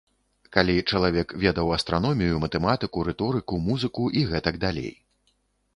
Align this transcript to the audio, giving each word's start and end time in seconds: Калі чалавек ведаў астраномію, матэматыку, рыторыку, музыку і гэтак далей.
Калі 0.55 0.83
чалавек 0.91 1.35
ведаў 1.43 1.67
астраномію, 1.77 2.41
матэматыку, 2.45 3.05
рыторыку, 3.11 3.53
музыку 3.69 4.03
і 4.21 4.27
гэтак 4.33 4.55
далей. 4.67 4.93